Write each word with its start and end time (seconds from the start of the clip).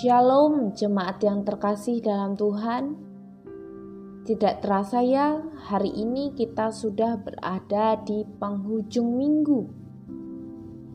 Shalom 0.00 0.72
jemaat 0.72 1.20
yang 1.20 1.44
terkasih 1.44 2.00
dalam 2.00 2.32
Tuhan. 2.32 2.96
Tidak 4.24 4.64
terasa 4.64 5.04
ya, 5.04 5.44
hari 5.68 5.92
ini 5.92 6.32
kita 6.32 6.72
sudah 6.72 7.20
berada 7.20 8.00
di 8.00 8.24
penghujung 8.40 9.20
minggu. 9.20 9.60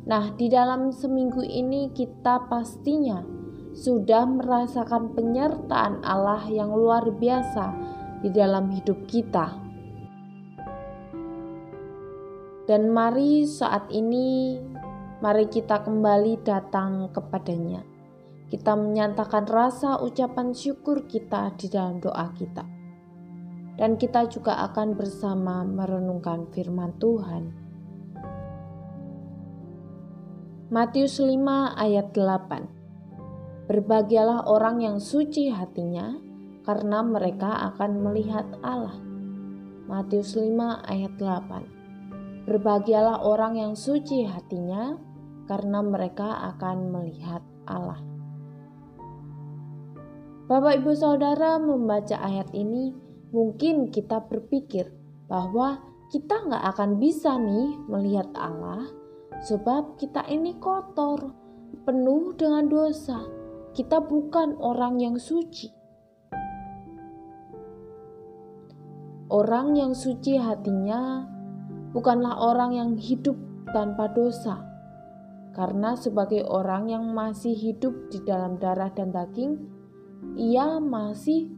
Nah, 0.10 0.34
di 0.34 0.50
dalam 0.50 0.90
seminggu 0.90 1.46
ini 1.46 1.94
kita 1.94 2.50
pastinya 2.50 3.22
sudah 3.78 4.26
merasakan 4.26 5.14
penyertaan 5.14 6.02
Allah 6.02 6.42
yang 6.50 6.74
luar 6.74 7.06
biasa 7.06 7.78
di 8.26 8.34
dalam 8.34 8.74
hidup 8.74 9.06
kita. 9.06 9.54
Dan 12.66 12.90
mari 12.90 13.46
saat 13.46 13.86
ini, 13.94 14.58
mari 15.22 15.46
kita 15.46 15.86
kembali 15.86 16.42
datang 16.42 17.14
kepadanya 17.14 17.94
kita 18.46 18.78
menyatakan 18.78 19.50
rasa 19.50 19.98
ucapan 19.98 20.54
syukur 20.54 21.10
kita 21.10 21.50
di 21.58 21.66
dalam 21.66 21.98
doa 21.98 22.30
kita. 22.38 22.62
Dan 23.76 24.00
kita 24.00 24.30
juga 24.32 24.64
akan 24.72 24.96
bersama 24.96 25.66
merenungkan 25.68 26.48
firman 26.54 26.96
Tuhan. 27.02 27.44
Matius 30.72 31.20
5 31.20 31.78
ayat 31.78 32.16
8 32.16 33.70
Berbahagialah 33.70 34.46
orang 34.46 34.82
yang 34.82 34.98
suci 35.02 35.50
hatinya, 35.50 36.16
karena 36.64 37.02
mereka 37.02 37.74
akan 37.74 38.02
melihat 38.02 38.46
Allah. 38.62 38.98
Matius 39.90 40.38
5 40.38 40.86
ayat 40.86 41.14
8 41.18 42.46
Berbahagialah 42.46 43.26
orang 43.26 43.58
yang 43.58 43.74
suci 43.74 44.26
hatinya, 44.26 44.98
karena 45.50 45.82
mereka 45.82 46.54
akan 46.56 46.94
melihat 46.94 47.42
Allah. 47.66 48.15
Bapak, 50.46 50.78
ibu, 50.78 50.94
saudara 50.94 51.58
membaca 51.58 52.22
ayat 52.22 52.54
ini, 52.54 52.94
mungkin 53.34 53.90
kita 53.90 54.30
berpikir 54.30 54.94
bahwa 55.26 55.82
kita 56.14 56.38
nggak 56.38 56.62
akan 56.70 57.02
bisa 57.02 57.34
nih 57.42 57.82
melihat 57.90 58.30
Allah, 58.38 58.86
sebab 59.50 59.98
kita 59.98 60.22
ini 60.30 60.54
kotor, 60.62 61.34
penuh 61.82 62.38
dengan 62.38 62.70
dosa. 62.70 63.26
Kita 63.74 64.06
bukan 64.06 64.54
orang 64.62 65.02
yang 65.02 65.18
suci. 65.18 65.74
Orang 69.34 69.74
yang 69.74 69.98
suci 69.98 70.38
hatinya 70.38 71.26
bukanlah 71.90 72.38
orang 72.38 72.78
yang 72.78 72.92
hidup 73.02 73.34
tanpa 73.74 74.14
dosa, 74.14 74.62
karena 75.58 75.98
sebagai 75.98 76.46
orang 76.46 76.94
yang 76.94 77.18
masih 77.18 77.58
hidup 77.58 78.14
di 78.14 78.22
dalam 78.22 78.62
darah 78.62 78.94
dan 78.94 79.10
daging, 79.10 79.75
ia 80.34 80.82
masih 80.82 81.54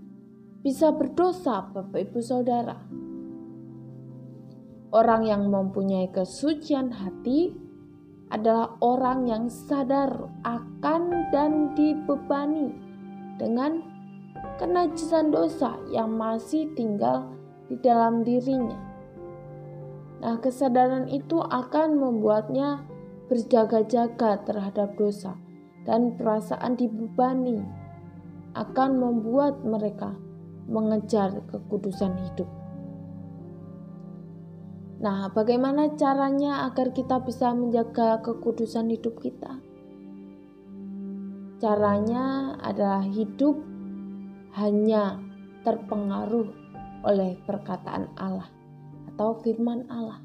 bisa 0.60 0.92
berdosa, 0.92 1.64
Bapak 1.72 2.12
Ibu 2.12 2.20
Saudara. 2.20 2.76
Orang 4.92 5.24
yang 5.24 5.48
mempunyai 5.48 6.12
kesucian 6.12 6.92
hati 6.92 7.56
adalah 8.28 8.76
orang 8.84 9.28
yang 9.28 9.48
sadar 9.48 10.28
akan 10.44 11.32
dan 11.32 11.72
dibebani 11.80 12.76
dengan 13.40 13.80
kenajisan 14.60 15.32
dosa 15.32 15.80
yang 15.92 16.16
masih 16.16 16.68
tinggal 16.76 17.32
di 17.72 17.80
dalam 17.80 18.28
dirinya. 18.28 18.80
Nah, 20.18 20.36
kesadaran 20.42 21.08
itu 21.08 21.40
akan 21.40 22.02
membuatnya 22.02 22.82
berjaga-jaga 23.30 24.42
terhadap 24.48 24.98
dosa 24.98 25.38
dan 25.86 26.16
perasaan 26.18 26.76
dibebani 26.76 27.62
akan 28.58 28.98
membuat 28.98 29.62
mereka 29.62 30.18
mengejar 30.68 31.38
kekudusan 31.48 32.18
hidup. 32.28 32.50
Nah, 34.98 35.30
bagaimana 35.30 35.94
caranya 35.94 36.66
agar 36.66 36.90
kita 36.90 37.22
bisa 37.22 37.54
menjaga 37.54 38.18
kekudusan 38.26 38.90
hidup 38.90 39.22
kita? 39.22 39.62
Caranya 41.62 42.58
adalah 42.62 43.06
hidup 43.06 43.62
hanya 44.58 45.22
terpengaruh 45.62 46.50
oleh 47.06 47.38
perkataan 47.46 48.10
Allah 48.18 48.50
atau 49.14 49.38
firman 49.46 49.86
Allah. 49.90 50.18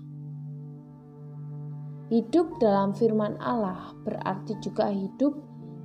Hidup 2.09 2.61
dalam 2.61 2.97
firman 2.97 3.37
Allah 3.41 3.93
berarti 4.05 4.57
juga 4.61 4.89
hidup 4.89 5.37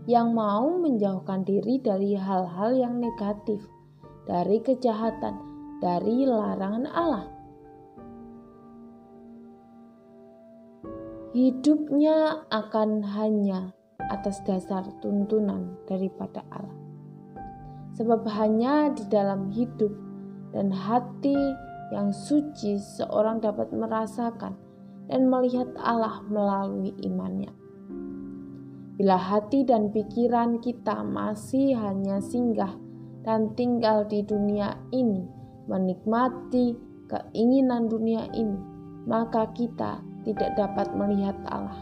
yang 0.08 0.32
mau 0.32 0.80
menjauhkan 0.80 1.44
diri 1.44 1.84
dari 1.84 2.16
hal-hal 2.16 2.72
yang 2.80 3.04
negatif, 3.04 3.60
dari 4.24 4.64
kejahatan, 4.64 5.36
dari 5.84 6.24
larangan 6.24 6.88
Allah. 6.88 7.28
Hidupnya 11.36 12.48
akan 12.48 13.04
hanya 13.04 13.76
atas 14.08 14.40
dasar 14.48 14.88
tuntunan 15.04 15.76
daripada 15.86 16.40
Allah. 16.56 16.80
Sebab 18.00 18.24
hanya 18.32 18.96
di 18.96 19.04
dalam 19.12 19.52
hidup 19.52 19.92
dan 20.56 20.72
hati 20.72 21.36
yang 21.92 22.16
suci 22.16 22.80
seorang 22.80 23.44
dapat 23.44 23.76
merasakan 23.76 24.56
dan 25.12 25.28
melihat 25.28 25.68
Allah 25.76 26.24
melalui 26.32 26.96
imannya. 27.04 27.67
Bila 28.98 29.14
hati 29.14 29.62
dan 29.62 29.94
pikiran 29.94 30.58
kita 30.58 31.06
masih 31.06 31.78
hanya 31.78 32.18
singgah 32.18 32.74
dan 33.22 33.54
tinggal 33.54 34.10
di 34.10 34.26
dunia 34.26 34.74
ini, 34.90 35.22
menikmati 35.70 36.74
keinginan 37.06 37.86
dunia 37.94 38.26
ini, 38.34 38.58
maka 39.06 39.54
kita 39.54 40.02
tidak 40.26 40.58
dapat 40.58 40.90
melihat 40.98 41.38
Allah. 41.46 41.78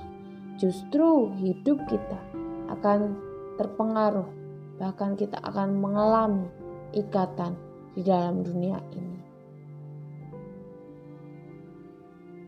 Justru 0.60 1.32
hidup 1.40 1.80
kita 1.88 2.20
akan 2.68 3.16
terpengaruh, 3.56 4.28
bahkan 4.76 5.16
kita 5.16 5.40
akan 5.40 5.80
mengalami 5.80 6.52
ikatan 6.92 7.56
di 7.96 8.04
dalam 8.04 8.44
dunia 8.44 8.84
ini. 8.92 9.15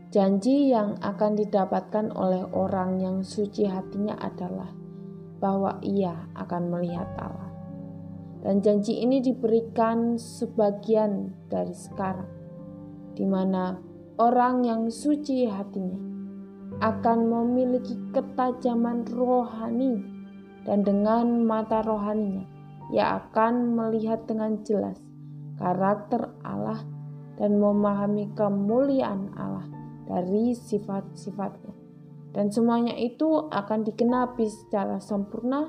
Janji 0.07 0.71
yang 0.71 0.95
akan 1.03 1.35
didapatkan 1.35 2.15
oleh 2.15 2.47
orang 2.55 3.03
yang 3.03 3.17
suci 3.27 3.67
hatinya 3.67 4.15
adalah 4.23 4.71
bahwa 5.43 5.83
ia 5.83 6.31
akan 6.39 6.71
melihat 6.71 7.11
Allah. 7.19 7.51
Dan 8.39 8.63
janji 8.63 9.03
ini 9.03 9.19
diberikan 9.19 10.15
sebagian 10.15 11.35
dari 11.51 11.75
sekarang, 11.75 12.29
di 13.19 13.27
mana 13.27 13.75
orang 14.15 14.63
yang 14.63 14.87
suci 14.87 15.43
hatinya 15.43 15.99
akan 16.79 17.27
memiliki 17.27 17.99
ketajaman 18.15 19.03
rohani 19.11 19.99
dan 20.63 20.87
dengan 20.87 21.43
mata 21.43 21.81
rohaninya 21.81 22.45
ia 22.93 23.17
akan 23.23 23.73
melihat 23.73 24.23
dengan 24.29 24.61
jelas 24.61 24.99
karakter 25.57 26.31
Allah 26.45 26.79
dan 27.35 27.57
memahami 27.57 28.29
kemuliaan 28.37 29.33
Allah 29.33 29.76
dari 30.07 30.55
sifat-sifatnya. 30.55 31.75
Dan 32.31 32.49
semuanya 32.49 32.95
itu 32.95 33.47
akan 33.51 33.83
digenapi 33.83 34.47
secara 34.47 34.99
sempurna 35.03 35.67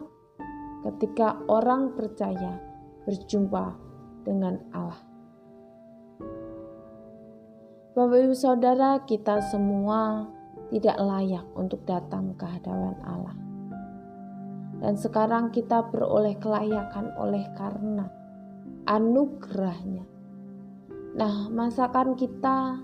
ketika 0.86 1.42
orang 1.50 1.98
percaya 1.98 2.60
berjumpa 3.04 3.74
dengan 4.22 4.60
Allah. 4.70 5.00
Bapak 7.98 8.18
Ibu 8.30 8.36
Saudara, 8.36 9.02
kita 9.02 9.42
semua 9.50 10.30
tidak 10.70 10.94
layak 11.02 11.46
untuk 11.58 11.82
datang 11.82 12.36
ke 12.38 12.46
hadapan 12.46 12.94
Allah. 13.02 13.36
Dan 14.78 14.94
sekarang 14.94 15.50
kita 15.50 15.90
beroleh 15.90 16.38
kelayakan 16.38 17.10
oleh 17.18 17.42
karena 17.58 18.06
anugerahnya. 18.86 20.06
Nah, 21.18 21.50
masakan 21.50 22.14
kita 22.14 22.78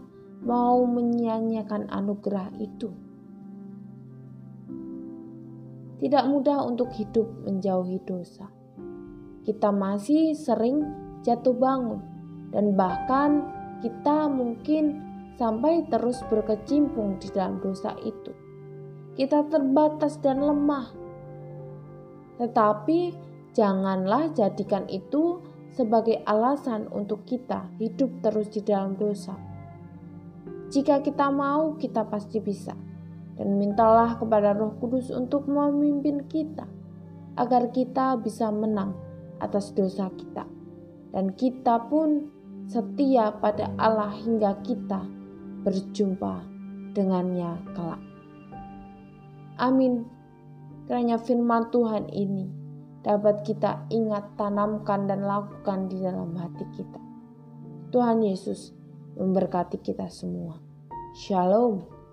mau 0.45 0.85
menyanyiakan 0.85 1.89
anugerah 1.89 2.53
itu. 2.61 2.93
Tidak 6.05 6.25
mudah 6.29 6.69
untuk 6.69 6.93
hidup 6.93 7.25
menjauhi 7.49 7.97
dosa. 8.05 8.53
Kita 9.41 9.73
masih 9.73 10.37
sering 10.37 10.85
jatuh 11.25 11.57
bangun, 11.57 12.01
dan 12.53 12.77
bahkan 12.77 13.49
kita 13.81 14.29
mungkin 14.29 15.01
sampai 15.41 15.89
terus 15.89 16.21
berkecimpung 16.29 17.17
di 17.17 17.33
dalam 17.33 17.57
dosa 17.65 17.97
itu. 18.05 18.37
Kita 19.17 19.49
terbatas 19.49 20.21
dan 20.21 20.45
lemah, 20.45 20.93
tetapi 22.37 23.17
janganlah 23.57 24.29
jadikan 24.37 24.85
itu 24.93 25.41
sebagai 25.73 26.21
alasan 26.29 26.85
untuk 26.93 27.25
kita 27.25 27.73
hidup 27.81 28.13
terus 28.21 28.53
di 28.53 28.61
dalam 28.61 28.99
dosa 29.01 29.54
jika 30.75 30.99
kita 31.07 31.31
mau, 31.31 31.79
kita 31.79 32.03
pasti 32.11 32.43
bisa. 32.43 32.75
Dan 33.39 33.55
mintalah 33.63 34.19
kepada 34.19 34.51
Roh 34.59 34.75
Kudus 34.83 35.15
untuk 35.15 35.47
memimpin 35.47 36.27
kita. 36.27 36.67
agar 37.35 37.75
kita 37.75 38.19
bisa 38.23 38.51
menang 38.51 38.95
atas 39.43 39.75
dosa 39.75 40.07
kita, 40.15 40.47
dan 41.11 41.35
kita 41.35 41.83
pun 41.91 42.31
setia 42.71 43.35
pada 43.43 43.75
Allah 43.77 44.15
hingga 44.15 44.63
kita 44.63 45.03
berjumpa 45.67 46.47
dengannya 46.95 47.59
kelak. 47.75 48.03
Amin. 49.59 50.07
Kiranya 50.87 51.19
firman 51.19 51.73
Tuhan 51.73 52.13
ini 52.13 52.47
dapat 53.05 53.45
kita 53.45 53.89
ingat, 53.91 54.37
tanamkan, 54.37 55.09
dan 55.09 55.25
lakukan 55.25 55.89
di 55.91 56.01
dalam 56.01 56.33
hati 56.37 56.65
kita. 56.77 57.01
Tuhan 57.91 58.23
Yesus 58.25 58.75
memberkati 59.17 59.79
kita 59.81 60.11
semua. 60.11 60.59
Shalom. 61.15 62.04